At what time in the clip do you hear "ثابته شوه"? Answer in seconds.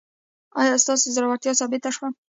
1.59-2.07